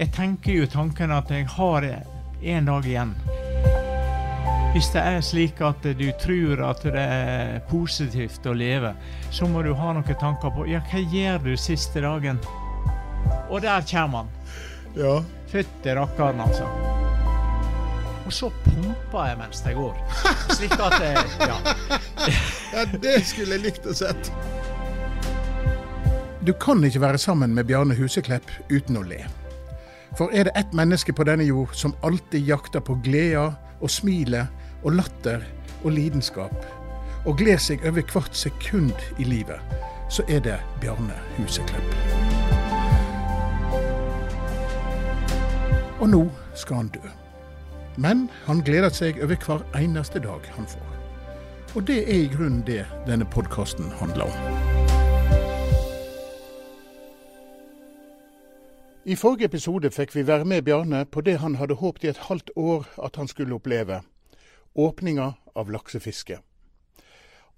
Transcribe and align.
Jeg 0.00 0.14
tenker 0.16 0.54
jo 0.54 0.64
tanken 0.64 1.10
at 1.12 1.28
jeg 1.28 1.44
har 1.58 1.84
en 1.84 2.68
dag 2.70 2.86
igjen. 2.88 3.10
Hvis 4.72 4.86
det 4.94 5.00
er 5.04 5.18
slik 5.20 5.58
at 5.60 5.84
du 5.98 6.06
tror 6.22 6.62
at 6.70 6.86
det 6.86 7.02
er 7.02 7.58
positivt 7.68 8.46
å 8.48 8.54
leve, 8.56 8.94
så 9.28 9.44
må 9.44 9.60
du 9.66 9.74
ha 9.76 9.90
noen 9.92 10.16
tanker 10.22 10.54
på 10.56 10.64
ja, 10.70 10.80
hva 10.88 11.02
gjør 11.04 11.44
du 11.44 11.50
siste 11.60 12.00
dagen? 12.00 12.40
Og 13.50 13.60
der 13.60 13.84
kommer 13.90 14.22
han. 14.22 14.30
Ja. 14.96 15.18
Fytti 15.52 15.92
rakkeren, 15.98 16.40
altså. 16.46 16.70
Og 18.24 18.32
så 18.32 18.48
pumper 18.64 19.28
jeg 19.28 19.38
mens 19.42 19.60
jeg 19.66 19.76
går. 19.76 20.00
Slik 20.54 20.78
at 20.78 20.96
jeg, 21.04 21.26
ja. 21.44 21.58
ja, 22.78 22.86
det 23.04 23.18
skulle 23.28 23.58
jeg 23.58 23.66
likt 23.66 23.84
å 23.84 23.98
sett. 24.00 24.32
Du 26.40 26.54
kan 26.56 26.80
ikke 26.88 27.04
være 27.04 27.20
sammen 27.20 27.52
med 27.52 27.68
Bjarne 27.68 28.00
Huseklepp 28.00 28.48
uten 28.72 28.96
å 28.96 29.04
le. 29.04 29.20
For 30.18 30.30
er 30.32 30.44
det 30.44 30.56
ett 30.58 30.72
menneske 30.74 31.12
på 31.12 31.24
denne 31.24 31.44
jord 31.46 31.74
som 31.78 31.94
alltid 32.02 32.46
jakter 32.48 32.82
på 32.82 32.96
gleder 33.04 33.54
og 33.80 33.90
smilet 33.90 34.48
og 34.82 34.96
latter 34.98 35.44
og 35.84 35.92
lidenskap, 35.92 36.66
og 37.26 37.36
gleder 37.38 37.60
seg 37.62 37.84
over 37.86 38.02
hvert 38.12 38.36
sekund 38.36 38.96
i 39.18 39.24
livet, 39.24 39.60
så 40.10 40.24
er 40.28 40.42
det 40.44 40.58
Bjarne 40.80 41.16
Huseklepp. 41.38 41.94
Og 46.00 46.08
nå 46.08 46.24
skal 46.56 46.76
han 46.76 46.92
dø. 46.94 47.04
Men 48.00 48.28
han 48.46 48.62
gleder 48.64 48.92
seg 48.94 49.20
over 49.22 49.36
hver 49.44 49.64
eneste 49.76 50.22
dag 50.24 50.44
han 50.56 50.66
får. 50.66 50.86
Og 51.76 51.86
det 51.86 52.02
er 52.08 52.24
i 52.24 52.30
grunnen 52.32 52.64
det 52.66 52.86
denne 53.06 53.28
podkasten 53.28 53.92
handler 54.00 54.32
om. 54.32 54.79
I 59.10 59.16
forrige 59.18 59.48
episode 59.50 59.88
fikk 59.90 60.12
vi 60.14 60.22
være 60.22 60.44
med 60.44 60.62
Bjarne 60.62 61.00
på 61.04 61.20
det 61.26 61.40
han 61.42 61.56
hadde 61.58 61.74
håpet 61.80 62.04
i 62.04 62.08
et 62.12 62.18
halvt 62.28 62.50
år 62.56 62.84
at 63.02 63.16
han 63.16 63.28
skulle 63.28 63.54
oppleve. 63.54 64.02
Åpninga 64.74 65.32
av 65.54 65.70
laksefiske. 65.74 66.36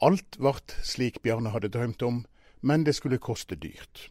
Alt 0.01 0.39
ble 0.39 0.55
slik 0.81 1.19
Bjarne 1.23 1.51
hadde 1.53 1.69
drømt 1.69 2.03
om, 2.03 2.23
men 2.63 2.87
det 2.87 2.95
skulle 2.97 3.19
koste 3.19 3.55
dyrt. 3.55 4.09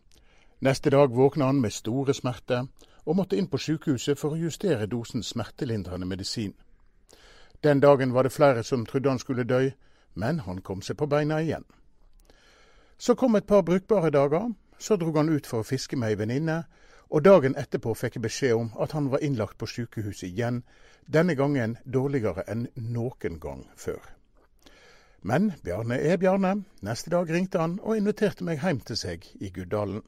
Neste 0.59 0.93
dag 0.93 1.16
våkna 1.17 1.47
han 1.49 1.61
med 1.61 1.73
store 1.73 2.13
smerter, 2.13 2.67
og 3.05 3.16
måtte 3.17 3.38
inn 3.38 3.49
på 3.49 3.57
sykehuset 3.57 4.19
for 4.19 4.35
å 4.35 4.41
justere 4.44 4.85
dosen 4.85 5.23
smertelindrende 5.23 6.05
medisin. 6.05 6.53
Den 7.63 7.81
dagen 7.81 8.13
var 8.13 8.23
det 8.23 8.35
flere 8.38 8.63
som 8.63 8.85
trodde 8.85 9.09
han 9.09 9.19
skulle 9.19 9.47
dø, 9.49 9.71
men 10.13 10.39
han 10.45 10.61
kom 10.61 10.85
seg 10.85 10.97
på 10.97 11.09
beina 11.09 11.41
igjen. 11.41 11.66
Så 12.97 13.16
kom 13.16 13.35
et 13.35 13.49
par 13.49 13.66
brukbare 13.66 14.13
dager, 14.13 14.53
så 14.77 14.95
drog 14.95 15.17
han 15.17 15.29
ut 15.29 15.47
for 15.47 15.66
å 15.66 15.69
fiske 15.73 15.97
med 15.97 16.13
ei 16.13 16.21
venninne, 16.21 16.59
og 17.11 17.25
dagen 17.27 17.57
etterpå 17.59 17.93
fikk 17.97 18.17
jeg 18.17 18.23
beskjed 18.23 18.55
om 18.55 18.71
at 18.79 18.95
han 18.95 19.09
var 19.11 19.23
innlagt 19.25 19.57
på 19.59 19.67
sykehuset 19.67 20.29
igjen, 20.29 20.61
denne 21.11 21.35
gangen 21.35 21.75
dårligere 21.83 22.45
enn 22.47 22.69
noen 22.75 23.39
gang 23.43 23.65
før. 23.75 23.99
Men 25.27 25.51
Bjarne 25.65 25.99
er 25.99 26.17
Bjarne. 26.17 26.55
Neste 26.81 27.11
dag 27.13 27.29
ringte 27.29 27.59
han 27.61 27.77
og 27.83 27.99
inviterte 27.99 28.47
meg 28.47 28.63
hjem 28.63 28.79
til 28.87 28.97
seg 28.97 29.27
i 29.43 29.51
Guddalen. 29.53 30.01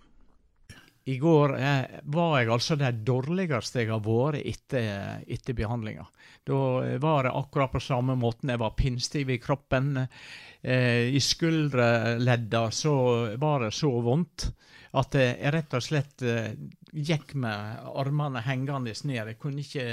I 1.03 1.17
går 1.19 1.57
eh, 1.59 1.97
var 2.15 2.37
jeg 2.39 2.51
altså 2.55 2.77
det 2.79 2.93
dårligste 3.03 3.81
jeg 3.81 3.91
har 3.91 3.99
vært 4.05 4.39
etter, 4.39 5.19
etter 5.27 5.57
behandlinga. 5.57 6.05
Da 6.47 6.59
var 7.03 7.27
det 7.27 7.33
akkurat 7.35 7.73
på 7.75 7.81
samme 7.83 8.15
måten. 8.15 8.53
Jeg 8.53 8.61
var 8.61 8.77
pinnstiv 8.79 9.33
i 9.35 9.41
kroppen. 9.43 9.97
Eh, 9.99 11.11
I 11.11 11.19
skulderledda 11.19 12.69
så 12.71 12.95
var 13.35 13.65
det 13.65 13.73
så 13.75 13.91
vondt 14.07 14.47
at 14.94 15.16
jeg 15.17 15.53
rett 15.53 15.73
og 15.73 15.83
slett 15.83 16.23
eh, 16.27 16.52
gikk 16.94 17.33
med 17.41 17.88
armene 17.97 18.44
hengende 18.45 18.94
ned. 18.94 19.31
Jeg 19.31 19.39
kunne 19.41 19.63
ikke, 19.63 19.86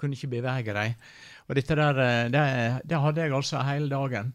kunne 0.00 0.16
ikke 0.16 0.30
bevege 0.32 0.76
dem. 0.76 0.94
Og 1.48 1.58
dette 1.58 1.76
der, 1.76 2.00
eh, 2.04 2.30
det, 2.32 2.44
det, 2.88 3.02
hadde 3.04 3.26
jeg 3.26 3.36
altså 3.36 3.64
hele 3.68 3.90
dagen. 3.92 4.32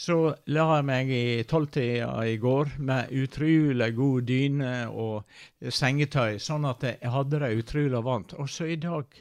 Så 0.00 0.16
la 0.54 0.64
jeg 0.78 0.86
meg 0.88 1.10
i 1.12 1.24
tolvtida 1.44 2.12
i 2.24 2.38
går 2.40 2.76
med 2.78 3.10
utrolig 3.20 3.90
god 3.96 4.28
dyne 4.28 4.74
og 4.88 5.26
sengetøy, 5.60 6.38
sånn 6.40 6.64
at 6.70 6.86
jeg 6.86 7.10
hadde 7.12 7.42
det 7.42 7.50
utrolig 7.58 8.00
varmt. 8.06 8.32
Og 8.40 8.48
så 8.48 8.70
i 8.70 8.78
dag 8.80 9.18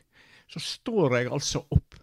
så 0.49 0.61
står 0.63 1.17
jeg 1.17 1.33
altså 1.35 1.65
opp. 1.67 1.97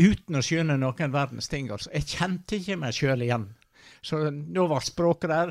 Uten 0.00 0.38
å 0.38 0.40
skjønne 0.44 0.78
noen 0.80 1.12
verdens 1.12 1.48
ting. 1.52 1.70
altså. 1.70 1.90
Jeg 1.92 2.08
kjente 2.08 2.56
ikke 2.56 2.78
meg 2.80 2.96
sjøl 2.96 3.24
igjen. 3.24 3.48
Så 4.02 4.18
nå 4.30 4.64
var 4.66 4.80
språket 4.80 5.28
der, 5.28 5.50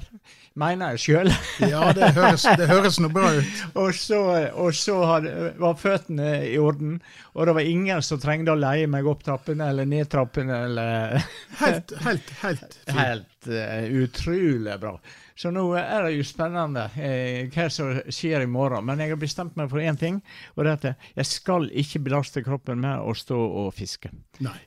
mener 0.57 0.95
jeg 0.95 1.01
sjøl. 1.03 1.29
ja, 1.73 1.83
det 1.93 2.11
høres, 2.17 2.47
det 2.57 2.65
høres 2.69 2.97
noe 3.03 3.13
bra 3.13 3.29
ut. 3.37 3.61
og 3.83 3.93
så, 3.93 4.21
og 4.57 4.73
så 4.77 4.97
hadde, 5.05 5.33
var 5.61 5.77
føttene 5.77 6.31
i 6.47 6.57
orden, 6.57 6.97
og 7.35 7.45
det 7.45 7.55
var 7.59 7.69
ingen 7.69 8.01
som 8.05 8.21
trengte 8.21 8.55
å 8.55 8.59
leie 8.59 8.89
meg 8.89 9.07
opp 9.09 9.21
trappene 9.27 9.69
eller 9.69 9.89
ned 9.89 10.09
trappene. 10.09 10.63
Eller 10.65 11.19
helt, 11.61 11.93
helt, 12.01 12.35
helt 12.41 12.79
fint. 12.81 12.97
Helt 12.97 13.51
uh, 13.53 13.85
utrolig 14.01 14.79
bra. 14.81 14.95
Så 15.39 15.53
nå 15.55 15.61
er 15.79 16.03
det 16.03 16.17
jo 16.17 16.23
spennende 16.27 16.89
eh, 17.00 17.45
hva 17.53 17.69
som 17.72 17.94
skjer 18.11 18.44
i 18.44 18.50
morgen. 18.51 18.83
Men 18.89 19.00
jeg 19.00 19.13
har 19.13 19.22
bestemt 19.22 19.55
meg 19.55 19.69
for 19.72 19.79
én 19.79 19.95
ting, 20.00 20.17
og 20.57 20.66
det 20.66 20.72
er 20.72 20.79
at 20.79 21.05
jeg 21.22 21.29
skal 21.29 21.69
ikke 21.72 22.01
belaste 22.09 22.44
kroppen 22.44 22.81
med 22.83 23.00
å 23.00 23.13
stå 23.16 23.38
og 23.39 23.69
fiske. 23.77 24.11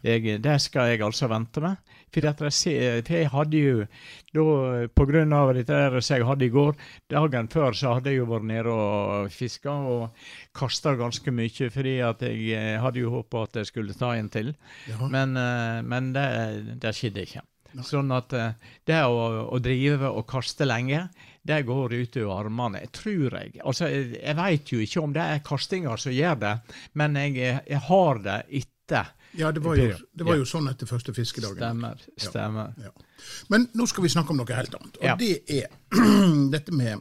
Jeg, 0.00 0.38
det 0.40 0.56
skal 0.64 0.94
jeg 0.94 1.04
altså 1.04 1.28
vente 1.28 1.60
med. 1.60 1.92
For, 2.12 2.24
jeg, 2.24 3.04
for 3.04 3.18
jeg 3.18 3.28
hadde 3.32 3.60
jo 3.60 3.84
da, 3.84 4.88
på 4.96 5.08
grunn 5.08 5.36
av 5.36 5.52
dette 5.56 5.82
som 6.00 6.16
jeg 6.16 6.28
hadde 6.28 6.48
i 6.48 6.52
går, 6.56 6.80
dagen 7.12 7.52
før 7.52 7.76
så 7.76 7.94
hadde 7.98 8.12
jeg 8.12 8.22
jo 8.22 8.32
vært 8.32 8.48
nede 8.48 8.72
og 8.72 9.30
fiska 9.32 9.76
og 9.92 10.26
kasta 10.56 10.96
ganske 10.96 11.36
mye, 11.36 11.68
fordi 11.72 11.98
at 12.04 12.24
jeg 12.24 12.48
eh, 12.56 12.80
hadde 12.80 13.04
jo 13.04 13.12
håpa 13.18 13.44
at 13.44 13.60
jeg 13.60 13.74
skulle 13.74 13.96
ta 13.96 14.14
en 14.16 14.32
til. 14.32 14.54
Ja. 14.88 15.04
Men, 15.04 15.36
eh, 15.36 15.80
men 15.84 16.14
det, 16.16 16.28
det 16.80 16.96
skjedde 16.96 17.28
ikke. 17.28 17.44
Sånn 17.80 18.12
at 18.12 18.34
uh, 18.36 18.52
det 18.88 19.00
å, 19.08 19.46
å, 19.48 19.58
drive 19.62 20.10
og 20.10 20.26
kaste 20.28 20.66
lenge, 20.68 21.06
det 21.42 21.62
går 21.66 21.94
ut 21.94 22.10
utover 22.10 22.44
armene. 22.44 22.84
Tror 22.92 23.38
jeg. 23.38 23.56
Altså, 23.64 23.88
jeg, 23.90 24.18
jeg 24.18 24.36
veit 24.38 24.72
jo 24.74 24.82
ikke 24.84 25.02
om 25.02 25.14
det 25.16 25.24
er 25.24 25.42
kastinga 25.46 25.96
som 25.98 26.12
gjør 26.14 26.36
det, 26.42 26.54
men 27.00 27.16
jeg, 27.18 27.32
jeg 27.66 27.82
har 27.88 28.22
det 28.26 28.38
etter. 28.60 29.06
Ja, 29.32 29.48
det 29.52 29.62
var, 29.64 29.76
jo, 29.80 29.94
det 30.12 30.24
var 30.28 30.36
jo 30.36 30.44
sånn 30.48 30.68
etter 30.68 30.86
første 30.90 31.14
fiskedagen. 31.16 31.56
Stemmer. 31.56 31.96
stemmer. 32.20 32.74
Ja, 32.76 32.90
ja. 32.90 32.92
Men 33.48 33.68
nå 33.78 33.86
skal 33.88 34.04
vi 34.04 34.10
snakke 34.12 34.34
om 34.34 34.38
noe 34.42 34.56
helt 34.58 34.74
annet. 34.76 34.96
Og 35.00 35.06
ja. 35.08 35.14
det 35.16 35.34
er 35.48 35.66
dette 36.54 36.72
med 36.76 37.00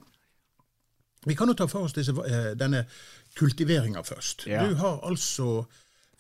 Vi 1.28 1.36
kan 1.38 1.48
jo 1.52 1.54
ta 1.54 1.68
for 1.70 1.86
oss 1.86 1.94
disse, 1.94 2.14
eh, 2.26 2.52
denne 2.58 2.86
kultiveringa 3.38 4.02
først. 4.04 4.46
Du 4.48 4.76
har 4.80 5.00
altså 5.06 5.66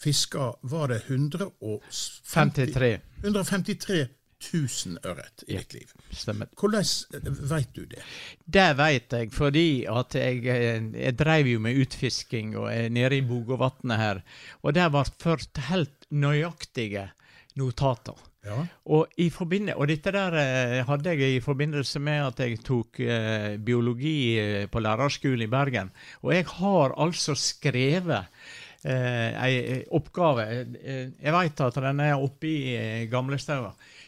fiska 0.01 0.53
Var 0.61 0.87
det 0.87 1.01
153? 1.07 2.99
153 3.23 4.07
1000 4.41 4.97
ørret 5.05 5.43
i 5.47 5.57
ditt 5.57 5.75
liv. 5.75 5.93
Stemmer. 6.11 6.49
Hvordan 6.57 6.85
veit 7.51 7.71
vet 7.71 7.75
du 7.75 7.85
det? 7.93 8.03
Det 8.45 8.67
vet 8.79 9.15
jeg 9.17 9.31
fordi 9.35 9.67
at 9.89 10.17
jeg, 10.17 10.41
eh, 10.49 10.89
jeg 11.05 11.17
drev 11.19 11.51
jo 11.53 11.61
med 11.63 11.77
utfisking 11.83 12.55
og 12.57 12.71
er 12.73 12.89
nede 12.89 13.19
i 13.19 13.25
Bogåvatnet 13.25 14.01
her. 14.01 14.21
Og 14.61 14.75
det 14.75 14.89
ble 14.91 15.05
ført 15.21 15.63
helt 15.69 16.09
nøyaktige 16.11 17.11
notater. 17.59 18.17
Ja. 18.41 18.63
Og, 18.89 19.11
og, 19.13 19.83
dette 19.87 20.11
der 20.15 20.35
eh, 20.41 20.79
hadde 20.87 21.13
jeg 21.13 21.35
i 21.35 21.43
forbindelse 21.45 21.99
med 22.01 22.25
at 22.31 22.41
jeg 22.41 22.63
tok 22.65 22.99
eh, 23.05 23.57
biologi 23.61 24.65
på 24.71 24.81
lærerskolen 24.81 25.45
i 25.45 25.51
Bergen. 25.51 25.91
Og 26.25 26.33
jeg 26.33 26.49
har 26.57 26.97
altså 26.97 27.37
skrevet 27.37 28.25
eh, 28.83 29.45
ei 29.45 29.81
oppgave. 29.93 30.47
Jeg 30.81 31.35
vet 31.35 31.65
at 31.67 31.81
den 31.85 32.03
er 32.03 32.17
oppe 32.17 32.49
i 32.49 32.75
eh, 32.75 33.09
Gamlestaua 33.11 33.69
eh, 33.69 34.00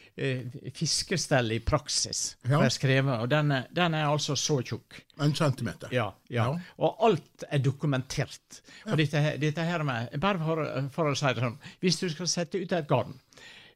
fiskestell 0.74 1.52
i 1.56 1.60
praksis. 1.66 2.36
Ja. 2.50 2.60
Skrevet, 2.70 3.16
og 3.24 3.30
den 3.32 3.52
er, 3.56 3.66
den 3.74 3.96
er, 3.98 4.12
altså 4.12 4.36
så 4.38 4.60
tjukk. 4.62 5.00
En 5.24 5.34
centimeter. 5.36 5.90
Ja, 5.94 6.12
ja. 6.30 6.46
ja. 6.52 6.76
Og 6.78 7.04
alt 7.08 7.46
er 7.50 7.64
dokumentert. 7.64 8.62
Og 8.86 8.98
dette, 9.00 9.24
dette, 9.42 9.66
her 9.66 9.84
med, 9.88 10.14
Bare 10.22 10.42
for, 10.42 10.64
for, 10.94 11.12
å 11.12 11.18
si 11.18 11.34
det 11.34 11.44
sånn 11.44 11.58
Hvis 11.82 12.00
du 12.02 12.08
skal 12.14 12.30
sette 12.30 12.62
ut 12.62 12.76
et 12.78 12.90
garn, 12.90 13.14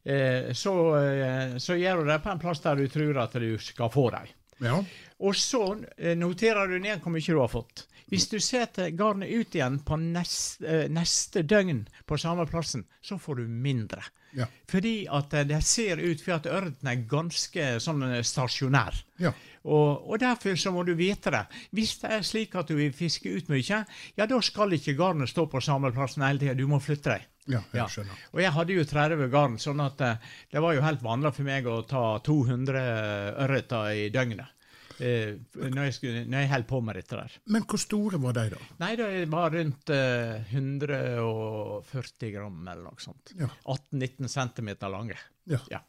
eh, 0.04 0.54
så, 0.57 0.74
eh, 1.01 1.57
så, 1.62 1.78
gjør 1.78 2.04
du 2.04 2.12
det 2.12 2.22
på 2.24 2.34
en 2.34 2.42
plass 2.42 2.62
der 2.66 2.81
du 2.81 2.88
tror 2.92 3.22
at 3.25 3.38
du 3.42 3.51
skal 3.62 3.94
få 3.94 4.10
dem. 4.13 4.33
Ja. 4.66 4.81
Og 5.25 5.38
så 5.38 5.63
eh, 5.98 6.18
noterer 6.18 6.69
du 6.69 6.78
ned 6.81 7.01
hvor 7.01 7.13
mye 7.13 7.25
du 7.25 7.42
har 7.42 7.51
fått. 7.51 7.88
Hvis 8.07 8.30
du 8.31 8.38
setter 8.39 8.94
garnet 8.95 9.30
ut 9.30 9.56
igjen 9.56 9.81
på 9.83 9.98
neste, 10.00 10.63
eh, 10.63 10.86
neste 10.92 11.44
døgn 11.44 11.83
på 12.07 12.18
samme 12.18 12.45
plassen, 12.48 12.86
så 13.04 13.18
får 13.19 13.42
du 13.42 13.48
mindre. 13.48 14.04
Ja. 14.38 14.48
Fordi 14.71 15.07
at 15.12 15.33
eh, 15.36 15.48
det 15.48 15.59
ser 15.68 16.00
ut 16.00 16.24
for 16.24 16.38
at 16.38 16.48
ørnen 16.48 16.88
er 16.88 17.04
ganske 17.09 17.68
sånn 17.83 18.06
eh, 18.07 18.24
stasjonær. 18.24 19.04
Ja. 19.19 19.33
Og, 19.68 20.07
og, 20.07 20.15
derfor 20.24 20.56
så 20.56 20.71
må 20.71 20.86
du 20.88 20.94
vite 20.95 21.33
det. 21.36 21.44
Hvis 21.75 21.98
det 22.00 22.13
er 22.15 22.24
slik 22.24 22.56
at 22.56 22.71
du 22.71 22.77
vil 22.80 22.95
fiske 22.95 23.27
ut 23.27 23.51
mye, 23.51 23.83
ja 24.15 24.27
da 24.31 24.39
skal 24.39 24.77
ikke 24.77 24.95
garnet 24.95 25.33
stå 25.33 25.50
på 25.51 25.59
samme 25.63 25.92
plassen 25.92 26.24
hele 26.24 26.39
tida. 26.39 26.56
Du 26.56 26.68
må 26.71 26.80
flytte 26.80 27.18
deg. 27.18 27.27
Ja, 27.48 27.62
jeg 27.75 27.92
skjønner. 27.92 28.24
Og 28.36 28.44
jeg 28.44 28.56
hadde 28.56 28.75
jo 28.75 28.88
30 28.88 29.30
garn, 29.31 29.54
sånn 29.59 29.80
at 29.80 30.00
det 30.00 30.63
var 30.63 30.75
jo 30.75 30.83
helt 30.83 31.04
vanlig 31.04 31.31
for 31.36 31.48
meg 31.48 31.68
å 31.71 31.77
ta 31.88 32.01
200 32.24 32.81
ørreter 33.45 33.92
i 33.95 34.09
døgnet. 34.12 34.56
Eh, 35.02 35.36
når, 35.56 35.82
jeg 35.88 35.94
skulle, 35.98 36.24
når 36.30 36.44
jeg 36.46 36.52
holdt 36.54 36.68
på 36.70 36.80
med 36.86 36.96
dette 37.00 37.20
der. 37.20 37.36
Men 37.54 37.66
hvor 37.70 37.82
store 37.82 38.20
var 38.24 38.34
de, 38.38 38.46
da? 38.56 38.62
Nei, 38.84 38.92
det 39.00 39.10
var 39.32 39.52
rundt 39.54 39.90
eh, 39.94 40.54
140 40.54 42.32
gram 42.34 42.64
eller 42.68 42.84
noe 42.88 43.02
sånt. 43.04 43.34
Ja. 43.40 43.50
18-19 43.66 44.32
cm 44.34 44.74
lange. 44.92 45.18
Ja. 45.46 45.60
Ja. 45.72 45.84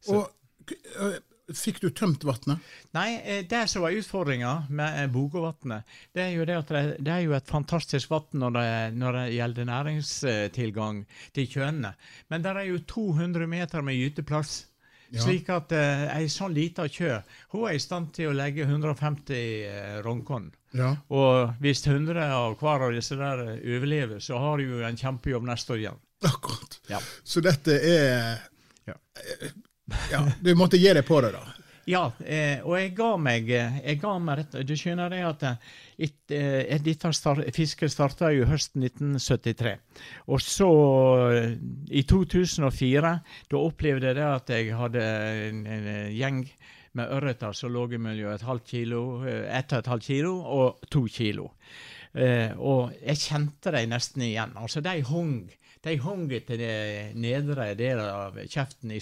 Så- 0.00 0.20
Og 0.26 0.72
øh, 1.00 1.16
fikk 1.54 1.78
du 1.80 1.90
tømt 1.94 2.24
vannet? 2.26 2.58
Nei, 2.94 3.20
eh, 3.22 3.42
det 3.46 3.68
som 3.70 3.82
var 3.84 3.94
utfordringa 3.94 4.66
med 4.68 5.00
eh, 5.04 5.10
Bogovatnet, 5.14 5.84
det 6.14 6.22
er 6.24 6.32
jo 6.34 6.44
det 6.48 6.56
at 6.58 6.68
det, 6.74 6.82
det 7.06 7.12
er 7.12 7.20
jo 7.26 7.34
et 7.36 7.46
fantastisk 7.50 8.10
vann 8.10 8.26
når, 8.34 8.58
når 8.96 9.12
det 9.20 9.26
gjelder 9.36 9.68
næringstilgang 9.70 11.04
til 11.34 11.46
kjønene. 11.46 11.94
Men 12.30 12.42
det 12.42 12.50
er 12.56 12.66
jo 12.72 12.78
200 12.82 13.46
meter 13.46 13.82
med 13.86 13.94
gyteplass. 14.00 14.64
Ja. 15.14 15.22
Slik 15.22 15.50
at 15.54 15.72
eh, 15.76 16.06
ei 16.16 16.30
sånn 16.32 16.54
lita 16.56 16.88
kjø 16.90 17.20
hun 17.52 17.66
er 17.68 17.76
i 17.76 17.82
stand 17.82 18.10
til 18.16 18.32
å 18.32 18.36
legge 18.36 18.66
150 18.66 19.36
eh, 19.36 19.98
rognkorn. 20.04 20.48
Ja. 20.76 20.94
Og 21.14 21.54
hvis 21.62 21.84
100 21.86 22.26
av 22.34 22.56
hver 22.60 22.88
av 22.88 22.96
disse 22.96 23.18
der 23.18 23.44
eh, 23.44 23.60
overlever, 23.76 24.18
så 24.20 24.40
har 24.42 24.58
du 24.58 24.66
jo 24.66 24.82
en 24.86 24.98
kjempejobb 24.98 25.46
neste 25.46 25.76
år 25.76 25.84
igjen. 25.84 26.02
Akkurat. 26.26 26.80
Ja. 26.90 27.00
Så 27.24 27.44
dette 27.44 27.78
er 27.78 28.42
Ja. 28.86 28.98
Ja, 30.10 30.24
du 30.42 30.50
måtte 30.58 30.80
gi 30.80 30.90
deg 30.90 31.06
på 31.06 31.20
det, 31.22 31.30
da. 31.36 31.44
Ja, 31.86 32.08
eh, 32.26 32.58
og 32.66 32.74
jeg 32.80 32.94
ga 32.98 33.12
meg 33.20 33.50
eh, 33.54 33.76
jeg 33.84 34.00
ga 34.02 34.16
meg 34.18 34.40
rett, 34.40 34.56
Du 34.66 34.72
skjønner 34.74 35.12
det 35.12 35.20
at 35.22 35.44
eh, 35.46 35.74
et, 36.08 36.16
eh, 36.34 36.80
dette 36.82 37.12
start, 37.14 37.44
fisket 37.54 37.92
starta 37.94 38.32
jo 38.34 38.48
høsten 38.50 38.82
1973. 38.82 39.76
Og 40.26 40.42
så, 40.42 40.70
i 41.86 42.02
2004, 42.02 43.12
da 43.52 43.60
opplevde 43.62 44.10
jeg 44.10 44.18
det 44.18 44.26
at 44.26 44.50
jeg 44.56 44.74
hadde 44.74 45.04
en, 45.46 45.62
en 45.76 45.86
gjeng 46.10 46.42
med 46.96 47.12
ørreter 47.12 47.54
som 47.54 47.70
lå 47.70 47.86
mellom 47.94 48.32
et 48.34 48.46
halvt 48.48 48.66
kilo, 48.66 49.02
ett 49.28 49.72
og 49.72 49.78
et 49.78 49.92
halvt 49.92 50.08
kilo 50.08 50.34
og 50.58 50.90
to 50.90 51.04
kilo. 51.12 51.52
Eh, 52.16 52.50
og 52.56 52.94
jeg 53.02 53.22
kjente 53.28 53.72
dem 53.74 53.90
nesten 53.92 54.24
igjen. 54.24 54.56
Altså, 54.56 54.80
de 54.80 55.02
hung 55.06 55.44
de 55.86 55.96
hang 56.02 56.28
til 56.28 56.60
den 56.60 57.18
nedre 57.22 57.72
delen 57.78 58.06
av 58.06 58.38
kjeften 58.50 58.92
i 58.94 59.00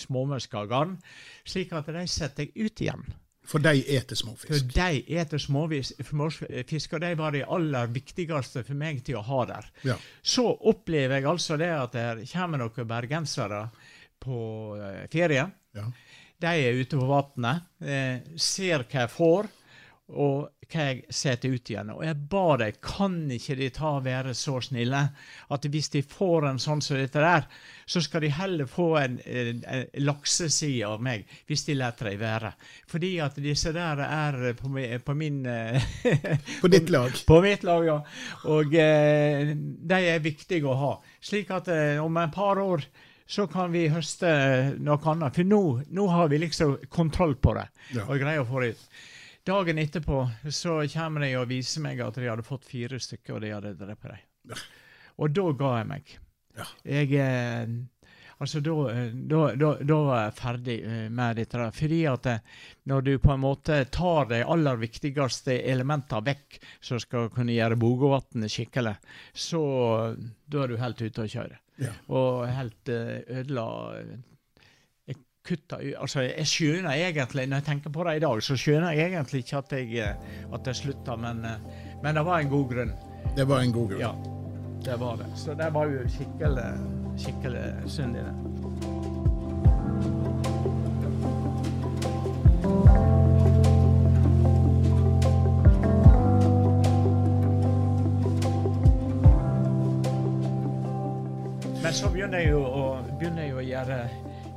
garn, 0.69 0.97
slik 1.45 1.73
at 1.73 1.87
de 1.87 2.07
setter 2.07 2.45
jeg 2.45 2.67
ut 2.69 2.81
igjen. 2.85 3.05
For 3.45 3.61
de 3.61 3.83
eter 3.93 4.17
småfisk? 4.17 4.49
For 4.49 4.71
de 4.73 5.03
eter 5.21 5.41
småfisk, 5.41 6.95
og 6.97 7.03
de 7.05 7.11
var 7.19 7.35
de 7.35 7.43
aller 7.45 7.91
viktigste 7.93 8.65
for 8.65 8.79
meg 8.81 9.03
til 9.05 9.19
å 9.21 9.25
ha 9.27 9.41
der. 9.51 9.69
Ja. 9.85 9.97
Så 10.23 10.47
opplever 10.49 11.21
jeg 11.21 11.29
altså 11.29 11.59
det 11.61 11.69
at 11.77 11.93
det 11.97 12.29
kommer 12.33 12.63
noen 12.63 12.89
bergensere 12.89 13.67
på 14.25 14.39
eh, 14.81 15.05
ferie. 15.13 15.45
Ja. 15.77 15.85
De 16.45 16.55
er 16.65 16.81
ute 16.81 16.97
på 16.97 17.09
vannet, 17.09 17.69
eh, 17.85 18.25
ser 18.41 18.87
hva 18.89 19.05
jeg 19.05 19.13
får, 19.13 19.53
og 20.13 20.51
hva 20.69 20.85
jeg 20.89 21.13
setter 21.13 21.55
ut 21.55 21.71
igjen. 21.71 21.93
Og 21.95 22.03
jeg 22.05 22.17
ba 22.31 22.57
dem, 22.61 22.77
kan 22.85 23.15
ikke 23.33 23.57
de 23.57 23.69
ta 23.73 23.93
være 24.05 24.35
så 24.37 24.59
snille 24.65 25.01
at 25.55 25.69
hvis 25.71 25.91
de 25.95 26.03
får 26.05 26.49
en 26.49 26.61
sånn 26.61 26.83
som 26.85 26.99
dette 26.99 27.23
der, 27.23 27.47
så 27.89 28.03
skal 28.05 28.25
de 28.25 28.33
heller 28.37 28.69
få 28.69 28.89
en, 29.01 29.17
en, 29.25 29.63
en 29.65 29.87
lakseside 30.05 30.85
av 30.89 31.05
meg, 31.05 31.25
hvis 31.49 31.65
de 31.69 31.79
lar 31.79 31.97
dem 32.01 32.21
være. 32.21 32.53
Fordi 32.91 33.15
at 33.25 33.41
disse 33.45 33.73
der 33.77 34.03
er 34.05 34.53
på, 34.59 34.73
på 35.05 35.17
min 35.17 35.41
eh, 35.49 35.89
På 36.63 36.69
ditt 36.73 36.93
lag. 36.93 37.17
på 37.27 37.41
mitt 37.45 37.65
lag, 37.65 37.89
ja. 37.89 37.99
Og 38.53 38.77
eh, 38.77 39.55
de 39.57 40.05
er 40.13 40.25
viktige 40.25 40.69
å 40.69 40.79
ha. 40.81 40.93
Slik 41.25 41.53
at 41.55 41.73
eh, 41.73 41.97
om 42.03 42.21
et 42.21 42.35
par 42.35 42.61
år 42.61 42.85
så 43.27 43.47
kan 43.49 43.73
vi 43.73 43.87
høste 43.89 44.29
noe 44.85 45.01
annet. 45.09 45.33
For 45.33 45.49
nå, 45.49 45.63
nå 45.97 46.07
har 46.13 46.29
vi 46.29 46.43
liksom 46.43 46.77
kontroll 46.93 47.39
på 47.41 47.57
det. 47.57 47.65
Ja. 47.97 48.05
Og 48.05 48.21
greier 48.21 48.45
å 48.45 48.49
få 48.49 48.61
det 48.61 48.75
ut. 48.75 48.87
Dagen 49.45 49.79
etterpå 49.79 50.23
så 50.49 50.79
kommer 50.89 51.21
de 51.27 51.35
og 51.37 51.51
viser 51.51 51.83
meg 51.85 51.99
at 52.01 52.17
de 52.17 52.31
hadde 52.31 52.47
fått 52.47 52.65
fire 52.65 52.97
stykker, 53.01 53.37
og 53.37 53.43
de 53.45 53.51
hadde 53.53 53.75
drept 53.77 54.07
dem. 54.09 54.23
Ja. 54.49 54.61
Og 55.21 55.35
da 55.37 55.51
ga 55.59 55.73
jeg 55.79 55.89
meg. 55.91 56.15
Ja. 56.55 56.71
Jeg 56.87 57.19
eh, 57.21 57.75
Altså, 58.43 58.59
da, 58.61 58.73
eh, 58.91 59.13
da, 59.31 59.99
var 60.03 60.25
jeg 60.25 60.33
ferdig 60.37 60.75
eh, 60.83 61.05
med 61.13 61.39
dette. 61.39 61.69
Fordi 61.77 62.01
at 62.11 62.27
når 62.91 63.05
du 63.07 63.13
på 63.23 63.31
en 63.33 63.45
måte 63.45 63.77
tar 63.95 64.27
de 64.33 64.41
aller 64.43 64.81
viktigste 64.81 65.55
elementene 65.63 66.25
vekk, 66.27 66.59
som 66.83 67.01
skal 67.01 67.31
kunne 67.33 67.55
gjøre 67.55 67.79
Bogovatnet 67.79 68.53
skikkelig, 68.53 68.97
så 69.33 69.63
da 70.51 70.65
er 70.65 70.73
du 70.73 70.81
helt 70.83 71.05
ute 71.05 71.25
å 71.25 71.31
kjøre. 71.31 71.61
Ja. 71.85 71.95
Og 72.11 72.45
helt 72.51 72.91
ødela 72.91 73.69
kutta 75.45 75.79
ut 75.81 75.95
Altså, 76.01 76.25
jeg 76.25 76.47
skjønner 76.49 76.97
egentlig, 76.97 77.47
når 77.49 77.61
jeg 77.61 77.69
tenker 77.69 77.93
på 77.93 78.05
det 78.09 78.17
i 78.17 78.23
dag, 78.25 78.43
så 78.43 78.57
skjønner 78.57 78.97
jeg 78.97 79.13
egentlig 79.13 79.45
ikke 79.45 79.59
at 79.61 79.73
jeg, 79.77 79.91
eh, 80.01 80.55
at 80.55 80.71
jeg 80.71 80.77
slutta, 80.77 81.17
men, 81.17 81.45
eh, 81.45 81.93
men 82.03 82.17
det 82.17 82.25
var 82.25 82.41
en 82.41 82.49
god 82.49 82.69
grunn. 82.73 82.95
Det 83.37 83.49
var 83.49 83.61
en 83.61 83.73
god 83.73 83.89
grunn. 83.89 84.01
Ja, 84.01 84.13
det 84.85 85.01
var 85.01 85.17
det. 85.17 85.31
Så 85.37 85.55
det 85.55 85.73
var 85.75 85.87
jo 85.87 86.09
skikkelig, 86.09 86.69
skikkelig 87.19 87.65
synd 87.87 88.17
i 88.17 88.25
det. 88.25 88.35
Men 101.83 101.93
så 101.93 102.09
begynner 102.09 102.39
jeg 102.41 102.55
jo 102.55 102.63
å, 102.65 102.85
begynner 103.19 103.45
jeg 103.45 103.59
å 103.61 103.65
gjøre, 103.65 103.99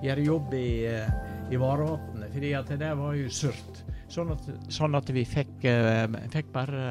gjøre 0.03 0.25
jobb 0.25 0.53
i, 0.53 0.69
eh, 0.85 1.11
i 1.51 1.59
Varevatnet, 1.59 2.31
fordi 2.33 2.53
at 2.57 2.71
det 2.79 2.93
var 2.99 3.15
jo 3.17 3.29
surt. 3.33 3.83
Sånn 4.07 4.31
at, 4.31 4.49
sånn 4.71 4.95
at 4.95 5.09
vi 5.11 5.25
fikk, 5.27 5.65
eh, 5.67 6.07
fikk 6.31 6.51
bare 6.53 6.83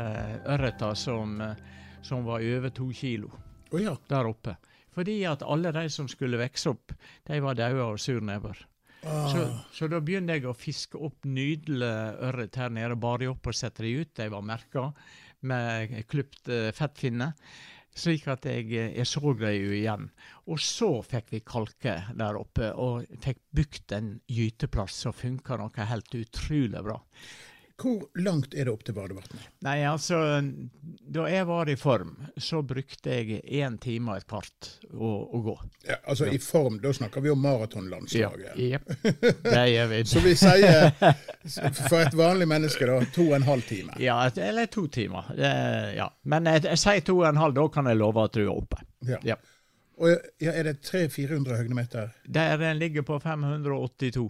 ørreter 0.52 0.94
som, 0.98 1.40
eh, 1.40 1.54
som 2.02 2.24
var 2.24 2.44
over 2.44 2.70
to 2.70 2.90
kilo 2.92 3.30
oh 3.72 3.82
ja. 3.82 3.96
der 4.08 4.28
oppe. 4.28 4.56
Fordi 4.96 5.18
at 5.28 5.44
alle 5.44 5.72
de 5.72 5.88
som 5.92 6.08
skulle 6.08 6.40
vokse 6.40 6.72
opp, 6.72 6.94
de 7.28 7.40
var 7.44 7.58
daue 7.58 7.82
av 7.84 7.98
surnebber. 8.00 8.56
Så, 9.06 9.42
Ah, 9.44 9.58
så 9.70 9.86
da 9.86 10.00
begynte 10.02 10.34
jeg 10.34 10.48
å 10.48 10.56
fiske 10.56 10.98
opp 10.98 11.28
nydelige 11.28 12.16
ørret 12.26 12.56
her 12.58 12.72
nede, 12.74 12.96
bare 12.98 13.28
opp 13.30 13.46
og 13.46 13.54
sette 13.54 13.84
de 13.84 13.92
ut. 14.00 14.14
De 14.16 14.26
var 14.32 14.42
merka 14.42 14.88
med 15.46 15.92
klipt 16.10 16.48
eh, 16.50 16.72
fettfinne. 16.74 17.28
Slik 17.96 18.26
at 18.28 18.44
jeg, 18.44 18.68
eh, 18.76 18.92
jeg 18.98 19.08
så 19.08 19.22
dem 19.24 19.56
jo 19.56 19.72
igjen. 19.72 20.08
Og 20.52 20.60
så 20.60 20.90
fikk 21.06 21.32
vi 21.32 21.42
kalke 21.46 21.96
der 22.12 22.38
oppe, 22.38 22.70
og 22.76 23.08
fikk 23.24 23.40
bygd 23.56 23.96
en 23.96 24.10
gyteplass 24.28 25.00
som 25.06 25.16
funka 25.16 25.56
noe 25.60 25.90
helt 25.90 26.18
utrolig 26.20 26.82
bra. 26.84 27.00
Hvor 27.76 28.06
langt 28.24 28.54
er 28.54 28.64
det 28.64 28.72
opp 28.72 28.84
til 28.88 28.94
Vadevatnet? 28.96 29.42
Nei, 29.66 29.82
altså, 29.84 30.16
da 31.12 31.26
jeg 31.28 31.44
var 31.48 31.68
i 31.68 31.74
form, 31.76 32.14
så 32.40 32.62
brukte 32.64 33.12
jeg 33.18 33.42
én 33.44 33.76
time 33.82 34.14
og 34.14 34.22
et 34.22 34.26
kvart 34.30 34.70
å, 34.94 35.10
å 35.36 35.40
gå. 35.44 35.56
Ja, 35.84 35.98
altså 36.08 36.30
I 36.32 36.38
form, 36.40 36.78
da 36.80 36.94
snakker 36.96 37.20
vi 37.20 37.34
om 37.34 37.42
maratonlandslaget. 37.44 38.56
Ja, 38.56 38.80
Det 39.44 39.66
gjør 39.74 39.90
vi. 39.92 39.98
Så 40.12 40.22
vi 40.24 40.32
sier 40.40 40.88
for 41.82 42.00
et 42.00 42.16
vanlig 42.16 42.48
menneske 42.48 42.88
da, 42.88 42.96
to 43.12 43.28
og 43.28 43.36
en 43.42 43.46
halv 43.50 43.68
time. 43.68 43.92
Ja, 44.00 44.22
eller 44.30 44.72
to 44.72 44.86
timer. 44.88 45.28
Ja. 45.36 46.08
Men 46.24 46.48
jeg, 46.48 46.64
jeg 46.70 46.80
sier 46.80 47.04
to 47.04 47.18
og 47.20 47.28
en 47.28 47.42
halv, 47.44 47.58
da 47.60 47.68
kan 47.76 47.92
jeg 47.92 48.00
love 48.00 48.24
at 48.24 48.38
du 48.38 48.46
er 48.46 48.54
oppe. 48.56 48.80
Ja. 49.04 49.20
Ja. 49.34 49.36
Og 50.00 50.12
ja, 50.40 50.52
er 50.52 50.68
det 50.68 50.78
300-400 50.84 51.56
høydemeter? 51.60 52.10
Der 52.28 52.56
den 52.60 52.80
ligger 52.80 53.04
på 53.04 53.20
582. 53.20 54.26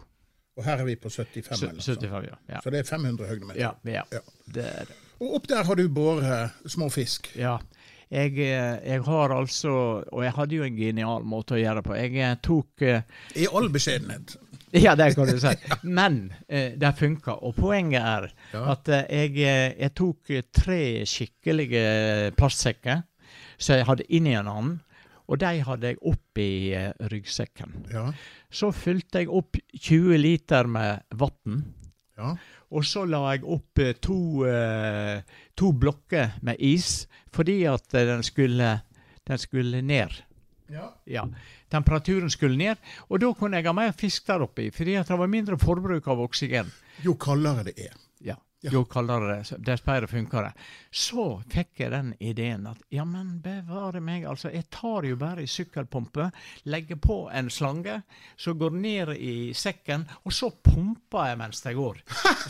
Og 0.57 0.65
her 0.65 0.81
er 0.81 0.85
vi 0.89 0.95
på 0.97 1.11
75 1.13 1.59
Sy- 1.59 1.67
eller 1.69 1.83
75, 1.83 2.27
ja. 2.31 2.37
Ja. 2.55 2.61
Så 2.65 2.71
det 2.73 2.79
er 2.81 2.89
500 2.89 3.27
høydemeter. 3.29 3.61
Ja, 3.61 3.71
ja. 3.85 4.03
Ja. 4.13 4.23
Det 4.55 4.65
er 4.65 4.85
det. 4.89 4.97
Og 5.21 5.35
opp 5.39 5.47
der 5.49 5.65
har 5.65 5.75
du 5.77 5.89
båret 5.89 6.51
små 6.73 6.89
fisk. 6.93 7.33
ja. 7.37 7.59
Jeg, 8.07 8.37
eh, 8.39 8.77
jeg 8.87 9.01
har 9.03 9.33
altså 9.35 9.71
Og 10.13 10.21
jeg 10.23 10.31
hadde 10.37 10.55
jo 10.55 10.63
en 10.63 10.77
genial 10.79 11.25
måte 11.27 11.57
å 11.57 11.59
gjøre 11.59 11.81
det 11.81 11.85
på. 11.89 11.95
Jeg 11.99 12.13
eh, 12.23 12.37
tok 12.39 12.83
eh, 12.87 13.01
I 13.35 13.49
all 13.53 13.67
beskjedenhet. 13.75 14.37
Ja, 14.77 14.95
det 14.95 15.09
kan 15.17 15.27
du 15.27 15.39
si. 15.41 15.51
Men 15.83 16.33
det 16.49 16.91
funka. 16.99 17.33
Og 17.43 17.55
poenget 17.57 18.03
er 18.03 18.29
at 18.71 18.89
jeg, 19.11 19.35
jeg 19.41 19.93
tok 19.97 20.31
tre 20.55 20.79
skikkelige 21.07 22.33
plastsekker 22.37 23.03
som 23.59 23.79
jeg 23.79 23.87
hadde 23.89 24.07
inni 24.13 24.35
en 24.37 24.51
annen. 24.51 24.75
Og 25.27 25.41
de 25.43 25.51
hadde 25.67 25.91
jeg 25.91 25.99
oppi 26.07 26.49
eh, 26.77 26.93
ryggsekken. 27.11 27.73
Ja. 27.93 28.05
Så 28.51 28.71
fylte 28.75 29.25
jeg 29.25 29.31
opp 29.33 29.59
20 29.75 30.19
liter 30.21 30.69
med 30.71 31.03
vann. 31.19 31.65
ja. 32.19 32.37
Og 32.75 32.83
så 32.83 33.05
la 33.07 33.21
jeg 33.31 33.45
opp 33.47 33.79
eh, 33.79 33.93
to, 34.03 34.43
eh, 34.47 35.21
to 35.55 35.69
blokker 35.73 36.33
med 36.43 36.59
is, 36.59 37.07
fordi 37.33 37.61
at 37.71 37.87
den 37.95 38.23
skulle, 38.27 38.81
den 39.27 39.39
skulle 39.39 39.83
ned. 39.83 40.23
ja. 40.71 40.89
Ja, 41.07 41.23
Temperaturen 41.71 42.31
skulle 42.31 42.57
ned, 42.59 42.77
og 43.09 43.21
da 43.21 43.33
kunne 43.35 43.57
jeg 43.59 43.67
ha 43.67 43.73
mer 43.75 43.93
fisk 43.93 44.27
der 44.27 44.43
oppi, 44.43 44.71
fordi 44.71 44.95
at 44.99 45.09
det 45.09 45.19
var 45.19 45.27
mindre 45.31 45.59
forbruk 45.59 46.07
av 46.09 46.21
oksygen. 46.23 46.71
Jo 47.05 47.15
kaldere 47.15 47.65
det 47.67 47.75
er. 47.89 47.95
Ja. 48.67 48.73
Jo 48.75 48.83
kaldere 48.91 49.37
det, 49.37 49.59
dess 49.63 49.83
bedre 49.87 50.09
funker 50.11 50.49
det. 50.49 50.65
Så 50.91 51.27
fikk 51.53 51.85
jeg 51.85 51.93
den 51.93 52.09
ideen 52.19 52.65
at 52.67 52.81
ja, 52.91 53.05
men 53.07 53.37
bevare 53.45 54.01
meg, 54.03 54.25
altså. 54.27 54.51
Jeg 54.51 54.67
tar 54.75 55.07
jo 55.07 55.19
bare 55.21 55.45
ei 55.45 55.51
sykkelpumpe, 55.51 56.27
legger 56.67 56.99
på 56.99 57.21
en 57.31 57.51
slange, 57.53 58.01
så 58.35 58.57
går 58.59 58.75
ned 58.75 59.13
i 59.15 59.37
sekken, 59.55 60.09
og 60.25 60.35
så 60.35 60.51
pumper 60.51 61.31
jeg 61.31 61.41
mens 61.45 61.63
jeg 61.63 61.79
går. 61.79 62.03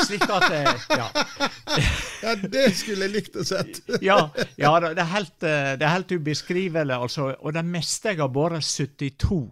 Slik 0.06 0.24
at 0.24 0.48
jeg, 0.54 0.74
ja. 0.96 1.10
Ja, 2.24 2.32
det 2.40 2.70
skulle 2.78 3.06
jeg 3.06 3.12
likt 3.12 3.36
å 3.36 3.44
sett. 3.44 3.82
Ja, 4.00 4.16
ja 4.56 4.72
det, 4.80 4.94
det, 4.96 5.04
er 5.04 5.12
helt, 5.12 5.36
eh, 5.44 5.72
det 5.76 5.84
er 5.84 5.92
helt 5.98 6.16
ubeskrivelig, 6.16 6.96
altså. 6.96 7.28
Og 7.42 7.52
det 7.56 7.64
meste 7.68 8.14
jeg 8.14 8.22
har 8.22 8.32
båret 8.32 8.64
72 8.64 9.42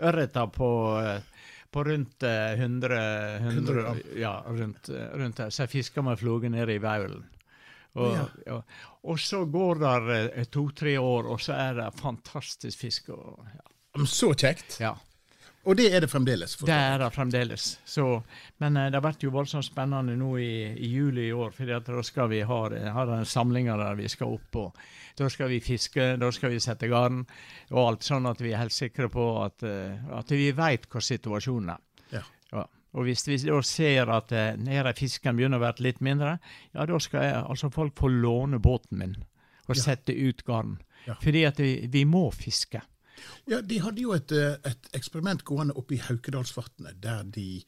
ørreter 0.00 0.52
på, 0.52 0.70
eh, 1.00 1.29
på 1.72 1.84
rundt 1.86 2.22
eh, 2.26 2.52
100, 2.60 3.00
100 3.36 3.80
100. 3.94 3.96
Ja, 4.18 4.32
rundt, 4.46 4.88
eh, 4.88 5.10
rundt 5.18 5.36
der. 5.36 5.50
Så 5.50 5.62
jeg 5.66 5.70
fisker 5.76 6.02
med 6.02 6.18
flue 6.18 6.48
nede 6.50 6.74
i 6.74 6.78
Vaulen. 6.82 7.24
Og, 7.98 8.12
Ja. 8.14 8.24
og, 8.54 8.64
og 9.02 9.18
så 9.18 9.44
går 9.50 9.80
det 9.82 10.48
to-tre 10.54 10.96
år, 11.00 11.26
og 11.26 11.40
så 11.42 11.52
er 11.58 11.74
det 11.80 11.88
fantastisk 12.00 12.78
fisk. 12.78 13.08
Og, 13.14 13.46
ja. 13.54 14.04
Så 14.06 14.32
kjekt. 14.38 14.76
ja. 14.80 14.94
Og 15.68 15.76
det 15.76 15.90
er 15.92 16.00
det 16.00 16.08
fremdeles. 16.08 16.54
Det 16.56 16.72
er 16.72 16.98
det 17.02 17.10
fremdeles. 17.12 17.64
Så, 17.84 18.04
men 18.62 18.76
eh, 18.80 18.86
det 18.88 18.96
har 18.96 19.04
vært 19.04 19.22
jo 19.26 19.30
voldsomt 19.34 19.66
spennende 19.66 20.14
nå 20.16 20.30
i, 20.40 20.46
i 20.72 20.88
juli 20.88 21.26
i 21.28 21.34
år, 21.36 21.50
for 21.52 21.68
da 21.68 22.02
skal 22.06 22.30
vi 22.32 22.38
ha, 22.48 22.60
det- 22.72 22.92
ha 22.94 23.04
den 23.10 23.26
samlinga 23.28 23.76
der 23.76 23.94
vi 23.98 24.08
skal 24.08 24.32
opp. 24.38 24.56
og 24.56 24.76
Da 25.18 25.28
skal 25.28 25.50
vi 25.52 25.60
fiske, 25.60 26.16
da 26.16 26.30
skal 26.32 26.50
vi 26.54 26.60
sette 26.64 26.88
garn 26.88 27.26
og 27.70 27.80
alt, 27.90 28.00
sånn 28.08 28.26
at 28.30 28.40
vi 28.40 28.54
er 28.54 28.62
helt 28.62 28.72
sikre 28.72 29.10
på 29.12 29.26
at, 29.44 29.62
eh, 29.62 29.98
at 30.16 30.30
vi 30.32 30.50
veit 30.56 30.88
hva 30.88 31.00
situasjonen 31.04 31.74
er. 31.76 31.80
Ja. 32.12 32.22
Ja. 32.52 32.64
Og 32.96 33.04
hvis 33.04 33.26
vi 33.28 33.36
da 33.44 33.60
ser 33.62 34.08
at 34.10 34.32
eh, 34.32 34.56
nede 34.56 34.94
fisken 34.96 35.36
begynner 35.36 35.60
å 35.60 35.66
være 35.68 35.84
litt 35.84 36.00
mindre, 36.00 36.38
ja, 36.72 36.86
da 36.88 36.98
skal 36.98 37.22
jeg, 37.22 37.44
altså 37.44 37.68
folk 37.70 37.94
få 38.00 38.08
låne 38.08 38.58
båten 38.58 38.96
min 38.98 39.14
og 39.68 39.76
Ja. 39.76 39.82
sette 39.82 40.16
ut 40.16 40.40
garn. 40.44 40.78
Fordi 41.22 41.44
at 41.44 41.60
vi, 41.60 41.86
vi 41.92 42.04
må 42.04 42.30
fiske. 42.32 42.80
Ja, 43.50 43.60
De 43.60 43.80
hadde 43.80 44.02
jo 44.02 44.12
et, 44.16 44.32
eh, 44.32 44.56
et 44.64 44.90
eksperiment 44.96 45.44
gående 45.44 45.76
oppe 45.76 45.96
i 45.96 46.02
Haukedalsvatnet, 46.04 47.00
der 47.02 47.22
de 47.22 47.62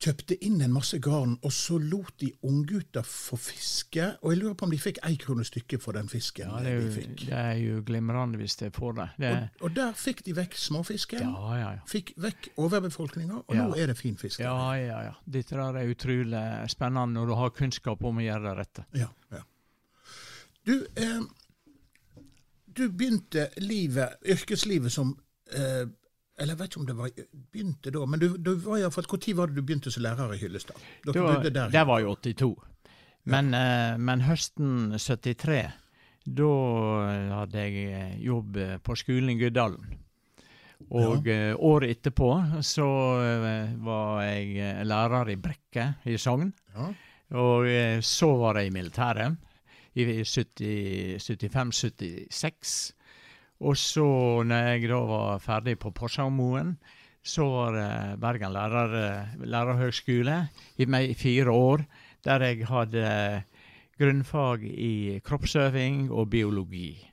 kjøpte 0.00 0.36
inn 0.46 0.62
en 0.64 0.72
masse 0.72 0.96
garn, 1.02 1.34
og 1.44 1.52
så 1.52 1.76
lot 1.80 2.14
de 2.22 2.30
unggutter 2.48 3.04
få 3.04 3.36
fiske. 3.40 4.06
Og 4.22 4.32
jeg 4.32 4.40
lurer 4.40 4.54
på 4.56 4.64
om 4.64 4.72
de 4.72 4.78
fikk 4.80 5.00
ei 5.04 5.18
krone 5.20 5.44
stykket 5.44 5.82
for 5.84 5.96
den 5.96 6.08
fisken 6.08 6.48
Ja, 6.48 6.62
det, 6.64 6.72
er 6.72 6.78
de 6.78 6.86
jo, 6.86 6.92
fikk. 6.94 7.24
det 7.28 7.40
er 7.40 7.58
jo 7.60 7.82
glimrende 7.84 8.40
hvis 8.40 8.56
de 8.62 8.70
får 8.72 8.96
det. 8.96 9.08
det 9.20 9.32
Og, 9.34 9.66
og 9.68 9.74
der 9.76 9.92
fikk 10.00 10.24
de 10.24 10.36
vekk 10.38 10.56
småfisken, 10.56 11.26
ja, 11.26 11.58
ja, 11.60 11.68
ja. 11.76 11.84
fikk 11.90 12.14
vekk 12.20 12.48
overbefolkninga, 12.64 13.42
og 13.44 13.58
nå 13.60 13.68
er 13.76 13.92
det 13.92 13.98
fin 14.00 14.16
fisk. 14.20 14.40
Ja, 14.40 14.56
ja, 14.80 15.02
ja. 15.10 15.14
Dette 15.28 15.60
der 15.60 15.82
er 15.82 15.92
utrolig 15.92 16.44
spennende 16.72 17.20
når 17.20 17.32
du 17.32 17.36
har 17.42 17.54
kunnskap 17.60 18.08
om 18.08 18.22
å 18.22 18.24
gjøre 18.24 18.46
det 18.48 18.56
rette. 18.62 18.86
Ja, 18.96 19.10
ja. 19.36 19.44
Du, 20.64 20.74
eh, 20.96 21.20
du 22.76 22.88
begynte 22.92 23.48
livet, 23.62 24.20
yrkeslivet 24.24 24.92
som 24.92 25.14
eh, 25.52 25.86
Eller 26.40 26.54
jeg 26.54 26.58
vet 26.60 26.70
ikke 26.70 26.80
om 26.80 26.86
det 26.88 26.96
var, 26.96 27.10
begynte 27.52 27.92
da, 27.92 28.06
men 28.06 28.20
du, 28.22 28.28
du 28.38 28.54
var 28.64 28.78
i 28.78 28.84
hvert 28.86 28.94
fall, 28.94 29.08
Når 29.10 29.36
var 29.36 29.50
det 29.50 29.56
du 29.58 29.62
begynte 29.62 29.90
som 29.92 30.02
lærer 30.02 30.34
i 30.34 30.38
Hyllestad? 30.40 30.76
Dere 31.04 31.12
Det 31.12 31.22
var, 31.22 31.50
der. 31.50 31.70
det 31.70 31.86
var 31.86 32.00
jo 32.00 32.14
82. 32.16 32.54
Men, 33.24 33.52
eh, 33.54 33.98
men 33.98 34.22
høsten 34.24 34.94
73, 34.96 35.66
da 36.24 36.52
hadde 37.40 37.66
jeg 37.66 37.90
eh, 37.92 38.14
jobb 38.24 38.56
eh, 38.56 38.78
på 38.78 38.96
skolen 38.96 39.34
i 39.34 39.36
Guddalen. 39.40 39.98
Og 40.90 41.26
ja. 41.28 41.52
året 41.60 41.92
etterpå 41.98 42.30
så 42.64 42.88
eh, 43.20 43.76
var 43.84 44.22
jeg 44.24 44.56
eh, 44.56 44.80
lærer 44.88 45.34
i 45.34 45.36
Brekke 45.36 45.86
i 46.08 46.16
Sogn. 46.18 46.48
Ja. 46.74 46.88
Og 47.36 47.68
eh, 47.68 48.00
så 48.00 48.32
var 48.40 48.58
jeg 48.58 48.70
i 48.70 48.74
militæret 48.74 49.36
i 49.94 50.22
75-76. 50.22 52.92
Og 53.60 53.76
så, 53.76 54.42
når 54.46 54.56
jeg 54.56 54.88
da 54.88 54.94
var 55.04 55.38
ferdig 55.44 55.78
på 55.78 55.90
Porsangmoen, 55.92 56.78
så 57.22 57.44
var 57.44 58.16
Bergen 58.16 58.52
lærer, 58.54 59.26
lærerhøgskole 59.44 60.48
i 60.80 60.84
meg 60.88 61.12
fire 61.20 61.50
år, 61.52 61.84
der 62.24 62.40
jeg 62.46 62.64
hadde 62.68 63.42
grunnfag 64.00 64.64
i 64.64 65.20
kroppsøving 65.24 66.10
og 66.10 66.30
biologi. 66.32 67.10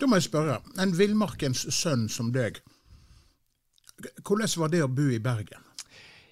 Da 0.00 0.06
må 0.06 0.16
jeg 0.16 0.22
spørre, 0.30 0.60
en 0.80 0.96
villmarkens 0.96 1.66
sønn 1.74 2.08
som 2.08 2.32
deg, 2.32 2.62
hvordan 4.22 4.48
var 4.62 4.68
det 4.72 4.82
å 4.84 4.88
bo 4.88 5.08
i 5.10 5.18
Bergen? 5.20 5.67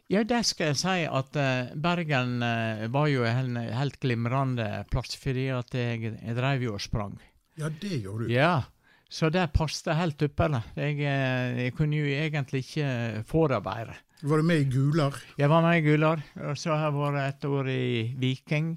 Ja, 0.06 0.22
det 0.22 0.44
skal 0.46 0.70
jeg 0.70 0.78
si 0.78 1.00
at 1.10 1.36
eh, 1.40 1.72
Bergen 1.82 2.36
eh, 2.46 2.84
var 2.94 3.08
jo 3.10 3.24
en 3.26 3.56
helt 3.58 3.98
glimrende 3.98 4.84
plass, 4.92 5.16
fordi 5.18 5.48
at 5.50 5.74
jeg, 5.74 6.12
jeg 6.14 6.36
drev 6.36 6.62
jo 6.62 6.76
og 6.76 6.84
sprang. 6.84 7.16
Ja, 7.58 7.72
det 7.82 8.04
gjorde 8.04 8.28
du. 8.28 8.30
Ja, 8.30 8.68
så 9.10 9.32
det 9.34 9.48
passet 9.56 9.96
helt 9.98 10.22
ypperlig. 10.22 10.62
Jeg, 10.78 11.00
eh, 11.02 11.58
jeg 11.64 11.74
kunne 11.74 11.98
jo 11.98 12.06
egentlig 12.06 12.62
ikke 12.68 13.24
få 13.26 13.48
det 13.50 13.58
bedre. 13.66 13.98
Var 14.22 14.40
du 14.40 14.46
med 14.46 14.62
i 14.62 14.68
Gular? 14.70 15.18
Jeg 15.36 15.50
var 15.50 15.66
med 15.66 15.80
i 15.80 15.84
Gular, 15.88 16.22
og 16.38 16.54
så 16.56 16.76
har 16.76 16.86
jeg 16.86 16.98
vært 17.00 17.22
et 17.24 17.50
år 17.50 17.72
i 17.74 17.88
Viking. 18.22 18.76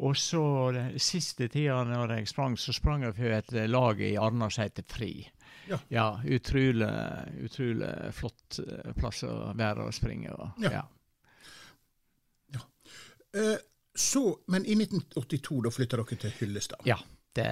Og 0.00 0.16
så 0.16 0.40
den 0.72 0.94
siste 1.02 1.48
tida 1.52 1.82
når 1.84 2.14
jeg 2.16 2.28
sprang, 2.30 2.56
så 2.58 2.72
sprang 2.72 3.04
jeg 3.04 3.16
for 3.18 3.34
et 3.36 3.52
lag 3.68 4.00
i 4.00 4.14
Arna 4.16 4.48
som 4.50 4.64
heter 4.64 4.86
Fri. 4.88 5.12
Ja. 5.70 5.78
utrolig, 6.24 6.88
utrolig 7.44 7.90
flott 8.16 8.58
eh, 8.64 8.92
plass 8.96 9.22
å 9.28 9.52
være 9.54 9.84
og 9.86 9.94
springe. 9.94 10.32
Og, 10.34 10.64
Ja. 10.64 10.82
ja. 12.54 12.64
Uh, 13.36 13.56
så, 13.94 14.22
men 14.50 14.64
i 14.66 14.74
1982 14.74 15.60
da 15.66 15.70
flytta 15.74 16.00
dere 16.00 16.16
til 16.24 16.36
Hyllestad, 16.40 16.86
Ja. 16.88 16.96
Det, 17.30 17.44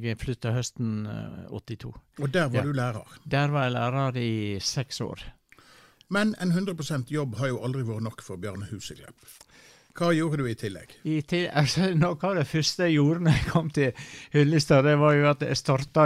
jeg 0.00 0.16
flytta 0.16 0.54
høsten 0.56 1.04
eh, 1.12 1.42
82. 1.52 1.90
og 1.92 2.30
der 2.32 2.46
var 2.48 2.54
Ja. 2.56 2.62
du 2.64 2.72
lærer. 2.72 3.18
Der 3.28 3.50
var 3.52 3.66
jeg 3.66 3.72
lærer 3.74 4.16
i 4.16 4.60
seks 4.60 5.00
år. 5.04 5.20
Men 6.08 6.34
en 6.40 6.52
100% 6.52 7.10
jobb 7.12 7.36
har 7.36 7.48
jo 7.48 7.58
aldri 7.60 7.82
vært 7.82 8.06
nok 8.06 8.22
for 8.22 8.36
Bjarne 8.40 8.64
Huseklepp. 8.70 9.18
Hva 9.96 10.10
gjorde 10.12 10.42
du 10.42 10.48
i 10.50 10.56
tillegg? 10.58 10.90
I 11.08 11.20
til, 11.24 11.46
altså, 11.60 11.88
noe 11.96 12.18
av 12.28 12.34
det 12.36 12.46
første 12.50 12.84
jeg 12.84 12.98
gjorde 12.98 13.24
når 13.24 13.38
jeg 13.38 13.46
kom 13.48 13.70
til 13.72 14.08
Hyllestad, 14.34 14.84
det 14.84 14.96
var 15.00 15.14
jo 15.16 15.28
at 15.30 15.44
jeg 15.46 15.56
starta 15.56 16.04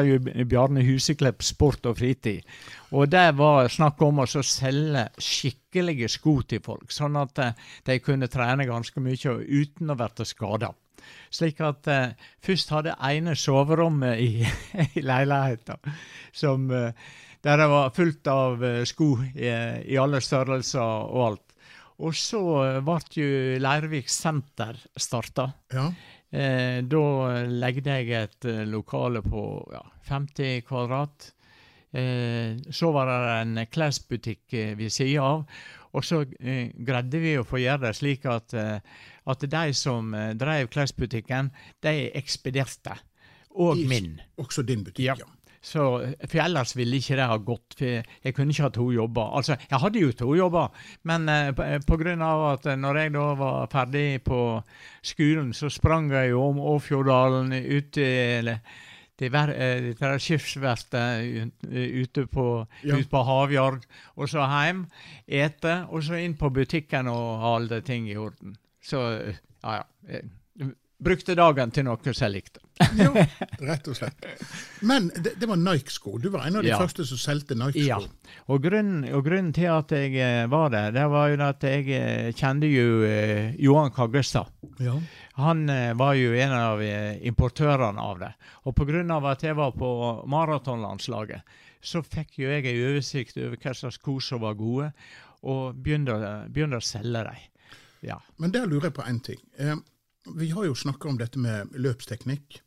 Bjarne 0.51 0.85
Huseklepp 0.87 1.43
Sport 1.43 1.89
og 1.91 1.99
Fritid. 1.99 2.47
Og 2.95 3.11
det 3.11 3.27
var 3.39 3.71
snakk 3.71 4.03
om 4.07 4.23
å 4.23 4.29
selge 4.29 5.09
skikkelige 5.19 6.11
sko 6.11 6.37
til 6.47 6.63
folk, 6.63 6.95
sånn 6.95 7.19
at 7.19 7.43
eh, 7.43 7.67
de 7.87 7.99
kunne 8.03 8.31
trene 8.31 8.69
ganske 8.69 9.03
mye 9.03 9.35
uten 9.43 9.91
å 9.91 9.99
bli 9.99 10.29
skada. 10.29 10.71
Slik 11.33 11.63
at 11.65 11.89
uh, 11.89 12.13
først 12.45 12.71
hadde 12.75 12.93
ene 13.07 13.33
soverommet 13.39 14.21
i, 14.21 14.47
i 14.99 15.03
leiligheten 15.03 15.95
eh, 16.77 17.07
der 17.41 17.57
det 17.57 17.69
var 17.73 17.95
fullt 17.97 18.29
av 18.29 18.65
sko 18.85 19.15
i, 19.33 19.49
i 19.49 19.97
alle 19.99 20.21
størrelser 20.21 21.07
og 21.09 21.23
alt. 21.25 21.50
Og 22.00 22.14
så 22.16 22.40
eh, 22.64 22.78
ble 22.87 22.99
jo 23.21 23.28
Leirvik 23.61 24.09
senter 24.12 24.80
starta. 24.97 25.52
Ja, 25.75 25.90
Eh, 26.30 26.85
da 26.87 27.00
legde 27.50 27.90
jeg 27.90 28.12
et 28.14 28.45
eh, 28.47 28.61
lokale 28.71 29.19
på 29.25 29.40
ja, 29.75 29.80
50 30.07 30.61
kvadrat. 30.62 31.33
Eh, 31.90 32.54
så 32.71 32.92
var 32.95 33.09
det 33.11 33.16
en 33.40 33.66
klesbutikk 33.66 34.54
eh, 34.54 34.76
ved 34.78 34.92
sida 34.95 35.25
av. 35.26 35.42
Og 35.99 36.07
så 36.07 36.21
eh, 36.38 36.71
greide 36.87 37.19
vi 37.19 37.33
å 37.35 37.42
få 37.42 37.59
gjøre 37.59 37.83
det 37.88 37.97
slik 37.99 38.28
at, 38.30 38.54
eh, 38.54 38.78
at 39.26 39.42
de 39.57 39.64
som 39.75 40.14
eh, 40.14 40.30
drev 40.38 40.69
klesbutikken, 40.71 41.50
de 41.83 41.97
ekspederte. 42.14 42.95
Og 43.59 43.83
I- 43.83 43.88
min. 43.90 44.21
også 44.38 44.62
din 44.62 44.85
butikk, 44.87 45.09
Ja. 45.11 45.19
ja. 45.19 45.26
Så, 45.62 45.83
for 46.25 46.40
ellers 46.40 46.71
ville 46.76 46.97
ikke 46.97 47.17
det 47.19 47.26
ha 47.29 47.37
gått. 47.37 47.75
For 47.76 47.99
jeg 48.25 48.35
kunne 48.35 48.55
ikke 48.55 48.62
ha 48.64 48.71
to 48.73 48.87
jobber. 48.95 49.26
Altså, 49.37 49.57
jeg 49.69 49.81
hadde 49.83 50.00
jo 50.00 50.12
to 50.17 50.35
jobber, 50.38 50.71
men 51.05 51.29
eh, 51.29 51.50
grunn 51.90 52.23
av 52.25 52.45
at 52.55 52.67
eh, 52.73 52.79
når 52.81 52.97
jeg 53.02 53.12
da 53.12 53.25
var 53.37 53.67
ferdig 53.73 54.07
på 54.25 54.38
skolen, 55.05 55.52
så 55.52 55.69
sprang 55.69 56.09
jeg 56.14 56.31
jo 56.33 56.47
om 56.49 56.62
Åfjorddalen 56.73 57.52
ut 57.52 57.90
til, 57.93 58.55
til, 59.21 59.33
ver- 59.37 59.52
eh, 59.52 59.90
til 59.93 60.00
det 60.00 60.23
skipsverftet 60.25 61.52
ute 61.69 62.26
på, 62.33 62.47
Ja. 62.88 62.97
ut 62.97 63.11
på 63.12 63.23
Havjard, 63.29 63.85
og 64.17 64.29
så 64.33 64.47
hjem, 64.49 64.87
ete, 65.29 65.87
og 65.93 66.02
så 66.09 66.17
inn 66.25 66.38
på 66.40 66.49
butikken 66.57 67.09
og 67.12 67.40
ha 67.45 67.57
alle 67.61 67.83
ting 67.85 68.09
i 68.09 68.17
orden. 68.17 68.57
Så 68.81 69.05
eh, 69.21 69.35
ja, 69.62 69.83
ja. 70.09 70.25
Brukte 71.00 71.33
dagen 71.38 71.71
til 71.73 71.87
noe 71.87 71.97
som 72.12 72.26
jeg 72.26 72.33
likte. 72.35 72.61
jo, 72.97 73.11
rett 73.71 73.88
og 73.88 73.97
slett. 73.97 74.26
Men 74.85 75.09
det, 75.16 75.35
det 75.40 75.49
var 75.49 75.57
Nike-sko. 75.61 76.19
Du 76.21 76.28
var 76.33 76.47
en 76.49 76.57
av 76.61 76.62
de 76.64 76.69
Ja. 76.73 76.78
første 76.80 77.04
som 77.09 77.19
solgte 77.21 77.57
Nike-sko. 77.57 77.87
Ja, 77.87 77.99
og 78.52 78.62
grunnen, 78.64 79.07
og 79.16 79.25
grunnen 79.25 79.52
til 79.57 79.69
at 79.73 79.92
jeg 79.97 80.14
eh, 80.21 80.45
var 80.52 80.69
der, 80.73 80.92
det 80.97 81.07
var 81.12 81.28
jo 81.33 81.38
at 81.45 81.64
jeg 81.64 81.88
eh, 81.97 82.30
kjente 82.37 82.69
jo 82.69 83.02
eh, 83.09 83.54
Johan 83.61 83.92
Kaggestad. 83.97 84.49
Ja. 84.80 84.95
Han 85.40 85.64
eh, 85.73 85.92
var 85.97 86.14
jo 86.21 86.33
en 86.37 86.52
av 86.57 86.83
eh, 86.85 87.16
importørene 87.28 88.00
av 88.00 88.21
det. 88.21 88.33
Og 88.69 88.76
pga. 88.76 89.04
at 89.33 89.42
jeg 89.42 89.57
var 89.57 89.73
på 89.73 89.90
maratonlandslaget, 90.28 91.40
så 91.80 92.02
fikk 92.04 92.38
jo 92.42 92.50
jeg 92.52 92.66
en 92.69 92.83
oversikt 92.90 93.38
over 93.40 93.57
hva 93.57 93.73
slags 93.76 93.97
sko 94.00 94.19
som 94.21 94.40
var 94.45 94.54
gode, 94.61 94.90
og 95.49 95.76
begynte, 95.80 96.12
begynte 96.52 96.76
å 96.76 96.85
selge 96.85 97.25
dem. 97.25 97.47
Ja. 98.04 98.19
Men 98.40 98.52
der 98.52 98.66
lurer 98.69 98.88
jeg 98.90 98.97
på 98.97 99.04
én 99.09 99.21
ting. 99.25 99.40
Eh, 99.59 99.76
vi 100.25 100.50
har 100.50 100.65
jo 100.65 100.75
snakka 100.75 101.09
om 101.09 101.19
dette 101.19 101.39
med 101.39 101.73
løpsteknikk. 101.77 102.61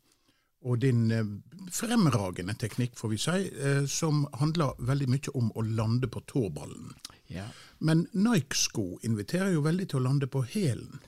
Og 0.64 0.78
din 0.80 1.10
eh, 1.12 1.26
fremragende 1.72 2.54
teknikk, 2.56 2.96
får 2.96 3.08
vi 3.08 3.18
si, 3.20 3.40
eh, 3.52 3.84
som 3.84 4.24
handler 4.40 4.78
veldig 4.80 5.08
mye 5.12 5.34
om 5.36 5.50
å 5.52 5.62
lande 5.62 6.08
på 6.08 6.24
tåballen. 6.30 6.94
ja. 7.26 7.48
Men 7.78 8.06
Nike-sko 8.12 8.98
inviterer 9.02 9.52
jo 9.52 9.60
veldig 9.60 9.88
til 9.90 10.00
å 10.00 10.04
lande 10.06 10.26
på 10.26 10.40
hælen. 10.54 11.02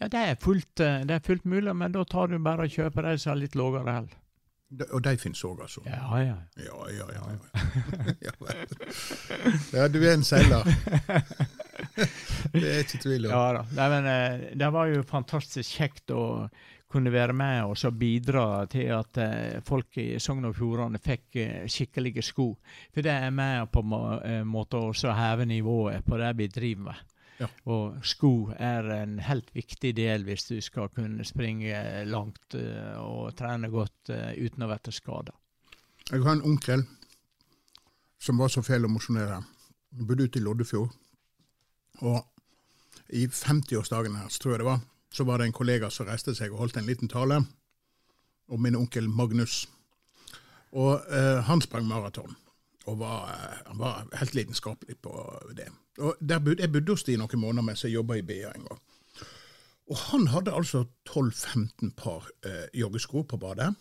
Ja, 0.00 0.08
det 0.08 0.18
er, 0.18 0.34
fullt, 0.34 0.80
eh, 0.80 1.04
det 1.06 1.14
er 1.14 1.22
fullt 1.24 1.44
mulig, 1.44 1.76
men 1.76 1.92
da 1.92 2.04
tar 2.04 2.26
du 2.26 2.38
bare 2.38 2.66
og 2.66 2.70
kjøper 2.72 3.06
de 3.06 3.18
som 3.18 3.30
har 3.30 3.38
litt 3.44 3.54
lavere 3.54 3.94
hæl. 3.94 4.08
Og 4.90 5.02
de 5.04 5.14
finnes 5.16 5.44
òg, 5.46 5.62
altså. 5.62 5.84
Ja, 5.86 6.18
ja. 6.18 6.36
Ja, 6.58 6.88
ja, 6.90 7.06
ja. 7.14 7.22
Ja, 8.20 8.32
ja, 8.42 8.66
ja 9.78 9.86
du 9.88 10.00
er 10.02 10.16
en 10.16 10.26
seiler. 10.26 10.66
Det 12.52 12.62
er 12.62 12.82
ikke 12.84 13.02
tvil 13.02 13.26
om. 13.26 13.32
ja 13.32 13.44
da. 13.56 13.66
Nei, 13.76 13.86
men, 13.92 14.08
eh, 14.12 14.48
det 14.60 14.72
var 14.72 14.90
jo 14.92 15.04
fantastisk 15.08 15.78
kjekt 15.80 16.12
å 16.14 16.24
kunne 16.96 17.10
være 17.10 17.34
med 17.36 17.64
og 17.66 17.74
så 17.78 17.90
bidra 17.90 18.64
til 18.70 18.92
at 18.96 19.18
eh, 19.20 19.58
folk 19.66 19.98
i 20.00 20.06
Sogn 20.22 20.46
og 20.48 20.54
Fjordane 20.56 21.00
fikk 21.02 21.38
eh, 21.42 21.66
skikkelige 21.70 22.24
sko. 22.24 22.52
For 22.94 23.04
det 23.04 23.12
er 23.12 23.34
med 23.34 23.68
på 23.74 23.82
eh, 24.22 24.42
måte 24.46 24.80
å 24.80 24.94
så 24.96 25.14
heve 25.16 25.48
nivået 25.48 26.06
på 26.06 26.18
det 26.20 26.32
vi 26.38 26.48
driver 26.52 26.88
med. 26.90 27.12
Ja. 27.36 27.50
Og 27.68 27.98
sko 28.06 28.48
er 28.56 28.86
en 29.02 29.18
helt 29.20 29.50
viktig 29.52 29.90
del 29.98 30.24
hvis 30.24 30.46
du 30.48 30.54
skal 30.64 30.88
kunne 30.94 31.24
springe 31.28 31.82
langt 32.08 32.56
og 32.56 33.34
trene 33.36 33.68
godt 33.68 34.08
uten 34.08 34.64
å 34.64 34.68
bli 34.70 34.94
skada. 34.96 35.34
Jeg 36.08 36.22
har 36.24 36.38
en 36.38 36.46
onkel 36.48 36.86
som 38.16 38.40
var 38.40 38.48
så 38.48 38.64
fæl 38.64 38.88
å 38.88 38.92
mosjonere. 38.94 39.42
Han 39.98 40.08
bodde 40.08 40.30
ute 40.30 40.40
i 40.40 40.46
Loddefjord. 40.46 40.96
Og 42.04 42.20
i 43.08 43.26
50-årsdagen 43.26 44.16
her, 44.18 44.28
tror 44.40 44.56
jeg 44.56 44.62
det 44.64 44.68
var, 44.68 44.80
så 45.12 45.24
var 45.24 45.38
det 45.38 45.46
en 45.48 45.56
kollega 45.56 45.90
som 45.90 46.08
reiste 46.08 46.34
seg 46.34 46.52
og 46.52 46.64
holdt 46.64 46.76
en 46.80 46.88
liten 46.88 47.08
tale 47.08 47.40
om 48.48 48.62
min 48.62 48.76
onkel 48.76 49.08
Magnus. 49.08 49.64
Og 50.76 51.00
eh, 51.08 51.40
han 51.46 51.62
sprang 51.62 51.86
maraton. 51.88 52.34
Og 52.86 52.98
var, 52.98 53.30
eh, 53.32 53.62
han 53.66 53.78
var 53.78 54.04
helt 54.20 54.34
lidenskapelig 54.34 54.98
på 55.02 55.14
det. 55.56 55.70
Og 55.98 56.16
bodde, 56.20 56.60
Jeg 56.60 56.72
bodde 56.72 56.92
hos 56.92 57.04
de 57.04 57.16
noen 57.16 57.40
måneder 57.40 57.62
mens 57.62 57.84
jeg 57.84 57.94
jobba 57.94 58.18
i 58.18 58.22
BA 58.26 58.52
en 58.52 58.68
gang. 58.68 58.82
Og 59.90 59.98
han 60.10 60.26
hadde 60.26 60.54
altså 60.54 60.84
12-15 61.08 61.94
par 61.96 62.28
eh, 62.44 62.66
joggesko 62.74 63.22
på 63.22 63.36
badet. 63.36 63.74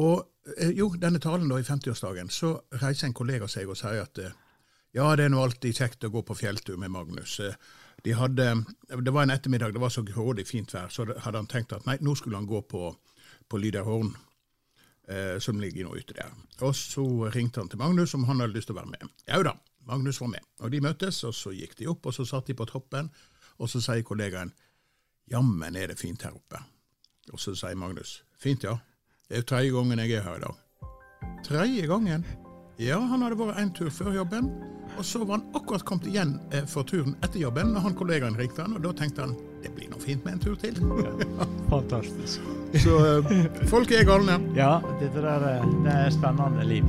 Og 0.00 0.24
eh, 0.56 0.72
jo, 0.78 0.88
denne 1.00 1.20
talen 1.20 1.50
da 1.50 1.58
i 1.60 1.66
50-årsdagen, 1.66 2.30
så 2.30 2.56
reiser 2.82 3.08
en 3.08 3.16
kollega 3.16 3.48
seg 3.48 3.68
og 3.68 3.78
sier 3.78 4.02
at 4.02 4.18
eh, 4.18 4.32
ja, 4.94 5.08
det 5.18 5.26
er 5.26 5.32
nå 5.32 5.40
alltid 5.42 5.74
kjekt 5.76 6.06
å 6.06 6.12
gå 6.14 6.22
på 6.26 6.36
fjelltur 6.38 6.78
med 6.80 6.92
Magnus. 6.94 7.40
Eh, 7.40 7.56
De 8.04 8.12
hadde, 8.12 8.44
det 9.00 9.12
var 9.14 9.22
en 9.24 9.32
ettermiddag, 9.32 9.72
det 9.72 9.80
var 9.80 9.88
så 9.88 10.02
grådig 10.04 10.44
fint 10.46 10.72
vær, 10.74 10.90
så 10.92 11.06
hadde 11.06 11.38
han 11.40 11.46
tenkt 11.48 11.72
at 11.72 11.86
nei, 11.86 11.94
nå 12.04 12.12
skulle 12.18 12.36
han 12.36 12.46
gå 12.46 12.60
på, 12.68 12.90
på 13.48 13.60
Lyderhorn, 13.62 14.10
eh, 15.08 15.38
som 15.40 15.60
ligger 15.62 15.86
nå 15.86 15.94
ute 15.96 16.12
der. 16.18 16.34
Og 16.60 16.74
så 16.76 17.04
ringte 17.32 17.62
han 17.62 17.70
til 17.72 17.80
Magnus 17.80 18.12
om 18.14 18.26
han 18.28 18.42
hadde 18.42 18.52
lyst 18.58 18.68
til 18.68 18.76
å 18.76 18.80
være 18.82 18.92
med. 18.92 19.08
Jau 19.30 19.40
da, 19.46 19.54
Magnus 19.88 20.20
var 20.20 20.34
med. 20.34 20.44
Og 20.60 20.74
de 20.74 20.82
møttes, 20.84 21.22
og 21.24 21.32
så 21.38 21.54
gikk 21.56 21.78
de 21.78 21.88
opp, 21.94 22.04
og 22.10 22.12
så 22.18 22.26
satt 22.28 22.50
de 22.50 22.58
på 22.58 22.66
toppen, 22.68 23.08
og 23.56 23.70
så 23.72 23.80
sier 23.80 24.04
kollegaen 24.04 24.52
jammen 25.30 25.76
er 25.80 25.88
det 25.94 25.96
fint 26.02 26.26
her 26.26 26.36
oppe. 26.36 26.60
Og 27.32 27.40
så 27.40 27.54
sier 27.56 27.78
Magnus 27.80 28.18
fint 28.36 28.66
ja, 28.68 28.76
det 29.30 29.38
er 29.38 29.48
tredje 29.48 29.72
gangen 29.72 30.02
jeg 30.02 30.18
er 30.18 30.26
her 30.26 30.36
i 30.36 30.44
dag. 30.44 30.60
Tredje 31.46 31.86
gangen? 31.88 32.26
Ja, 32.76 32.98
han 33.00 33.22
hadde 33.24 33.38
vært 33.40 33.62
en 33.62 33.72
tur 33.72 33.88
før 33.94 34.12
jobben, 34.18 34.50
og 34.98 35.04
så 35.04 35.24
var 35.24 35.38
han 35.38 35.46
akkurat 35.54 35.84
kommet 35.84 36.06
igjen 36.06 36.36
eh, 36.52 36.64
for 36.70 36.86
turen 36.86 37.16
etter 37.22 37.40
jobben 37.40 37.72
når 37.74 37.88
han 37.88 37.96
kollegaen 37.98 38.36
ringte 38.38 38.62
han, 38.62 38.76
og 38.76 38.84
da 38.84 38.92
tenkte 38.96 39.26
han 39.26 39.34
det 39.64 39.72
blir 39.74 39.88
nå 39.90 39.98
fint 40.02 40.24
med 40.26 40.36
en 40.36 40.42
tur 40.44 40.56
til. 40.60 40.76
Fantastisk. 41.72 42.44
Så 42.84 42.98
eh, 43.08 43.48
folk 43.70 43.92
er 43.94 44.06
galne. 44.06 44.38
Ja, 44.56 44.76
dette 45.00 45.24
der, 45.24 45.48
eh, 45.50 45.66
det 45.86 45.96
er 46.04 46.14
spennende 46.14 46.68
liv. 46.68 46.86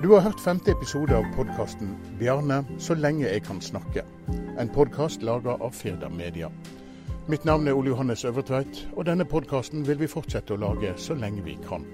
Du 0.00 0.14
har 0.14 0.24
hørt 0.24 0.40
femte 0.40 0.72
episode 0.72 1.14
av 1.14 1.26
podkasten 1.36 1.92
'Bjarne 2.18 2.64
så 2.78 2.94
lenge 2.94 3.28
jeg 3.28 3.42
kan 3.44 3.60
snakke'. 3.60 4.06
En 4.58 4.68
podkast 4.68 5.22
laga 5.22 5.58
av 5.60 5.70
Firda 5.70 6.08
Media. 6.08 6.48
Mitt 7.28 7.44
navn 7.44 7.68
er 7.68 7.76
Ole 7.76 7.92
Johannes 7.92 8.24
Øvertveit, 8.24 8.88
og 8.96 9.06
denne 9.06 9.24
podkasten 9.24 9.86
vil 9.86 10.00
vi 10.00 10.08
fortsette 10.08 10.56
å 10.56 10.58
lage 10.58 10.96
så 10.96 11.14
lenge 11.14 11.44
vi 11.44 11.58
kan. 11.68 11.84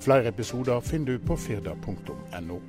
Flere 0.00 0.28
episoder 0.28 0.80
finner 0.80 1.12
du 1.12 1.18
på 1.18 1.36
firda.no. 1.36 2.60